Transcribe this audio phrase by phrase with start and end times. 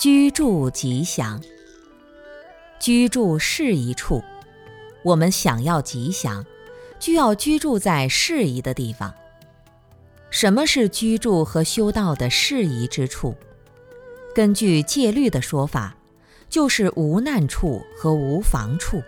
[0.00, 1.38] 居住吉祥。
[2.78, 4.24] 居住适宜处，
[5.02, 6.42] 我们想要吉祥，
[6.98, 9.12] 就要居住在适宜的地方。
[10.30, 13.36] 什么是居住和修道的适宜之处？
[14.34, 15.94] 根据戒律的说法，
[16.48, 19.02] 就是无难处和无防处。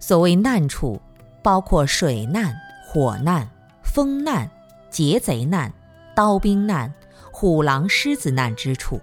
[0.00, 1.00] 所谓难处，
[1.40, 2.52] 包括水难、
[2.84, 3.48] 火难、
[3.84, 4.50] 风难、
[4.90, 5.72] 劫贼难、
[6.16, 6.92] 刀兵难、
[7.30, 9.00] 虎狼狮子难之处。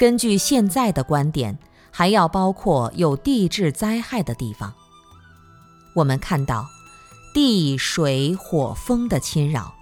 [0.00, 1.58] 根据现在的观点，
[1.90, 4.72] 还要包括有地质灾害的地方。
[5.92, 6.66] 我们看到，
[7.34, 9.74] 地、水、火、风的侵扰，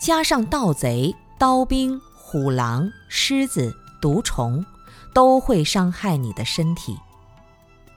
[0.00, 4.64] 加上盗贼、刀兵、虎狼、狮子、毒虫，
[5.12, 6.96] 都会伤害你的身体。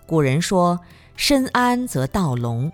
[0.06, 0.82] 古人说
[1.16, 2.70] ：“身安则道隆。”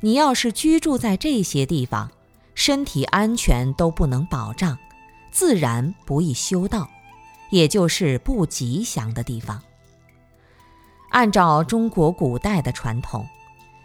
[0.00, 2.10] 你要是居住在这些地方，
[2.54, 4.78] 身体安全都不能保障，
[5.30, 6.88] 自然不易修道。
[7.50, 9.62] 也就是不吉祥的地方。
[11.10, 13.26] 按照中国古代的传统，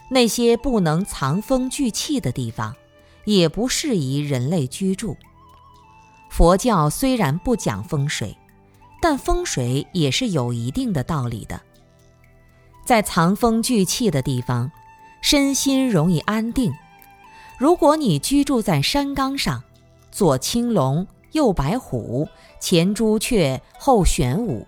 [0.10, 2.76] 那些不能藏风聚气的地方，
[3.26, 5.16] 也不适宜人类居住。
[6.30, 8.38] 佛教虽然不讲风水，
[9.02, 11.62] 但风水也是有一定的道理的。
[12.84, 14.70] 在藏风聚气的地方，
[15.22, 16.74] 身心容易安定。
[17.58, 19.64] 如果你居住在山岗上，
[20.12, 21.08] 左青龙。
[21.34, 22.28] 右白虎，
[22.60, 24.66] 前朱雀，后玄武，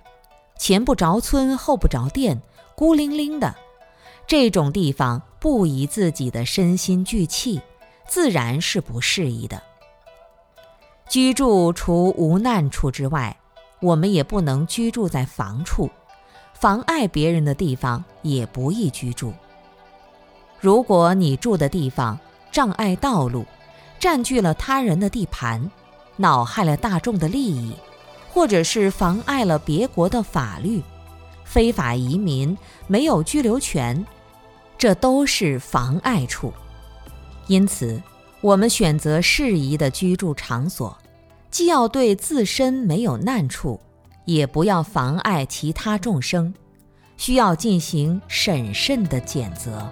[0.58, 2.42] 前不着村，后不着店，
[2.76, 3.56] 孤零零的，
[4.28, 7.62] 这种地方不宜自己的身心聚气，
[8.08, 9.62] 自然是不适宜的。
[11.08, 13.38] 居住除无难处之外，
[13.80, 15.88] 我们也不能居住在房处，
[16.56, 19.32] 妨碍别人的地方也不宜居住。
[20.60, 22.18] 如果你住的地方
[22.52, 23.46] 障碍道路，
[24.00, 25.70] 占据了他人的地盘。
[26.18, 27.74] 恼害了大众的利益，
[28.32, 30.82] 或者是妨碍了别国的法律，
[31.44, 34.06] 非法移民没有居留权，
[34.78, 36.54] 这都是妨碍处。
[37.48, 38.02] 因此，
[38.42, 40.98] 我们选择适宜的居住场所，
[41.52, 43.80] 既要对自身没有难处，
[44.26, 46.54] 也不要妨碍其他众生，
[47.18, 49.88] 需要进行审慎的检择。